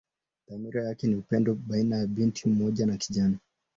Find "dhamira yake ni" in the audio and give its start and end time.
0.47-1.15